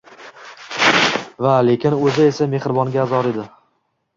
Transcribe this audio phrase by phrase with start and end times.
[1.47, 3.47] Va lekin o‘zi esa mehribonga zor edi.